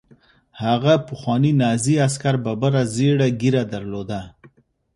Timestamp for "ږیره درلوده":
3.39-4.21